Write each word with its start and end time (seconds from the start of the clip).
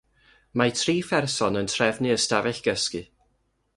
Mae 0.61 0.71
tri 0.77 0.95
pherson 1.09 1.59
yn 1.61 1.69
trefnu 1.73 2.15
ystafell 2.17 2.63
gysgu 2.69 3.03